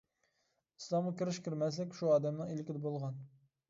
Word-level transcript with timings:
ئىسلامغا 0.81 1.13
كىرىش 1.21 1.39
كىرمەسلىك 1.49 1.97
شۇ 2.01 2.13
ئادەمنىڭ 2.17 2.53
ئىلكىدە 2.57 2.87
بولغان. 2.91 3.27